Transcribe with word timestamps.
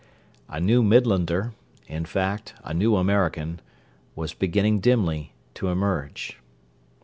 A 0.49 0.59
new 0.59 0.81
Midlander—in 0.81 2.05
fact, 2.05 2.55
a 2.63 2.73
new 2.73 2.95
American—was 2.95 4.33
beginning 4.33 4.79
dimly 4.79 5.35
to 5.53 5.67
emerge. 5.67 6.39